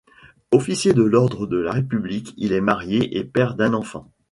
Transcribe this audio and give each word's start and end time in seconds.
Officier 0.49 0.93
de 0.95 1.03
l'Ordre 1.03 1.45
de 1.45 1.57
la 1.57 1.73
République, 1.73 2.33
il 2.35 2.53
est 2.53 2.59
marié 2.59 3.19
et 3.19 3.23
père 3.23 3.53
d'un 3.53 3.75
enfant. 3.75 4.11